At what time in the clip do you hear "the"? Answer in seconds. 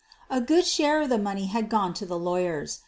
1.09-1.19, 2.07-2.17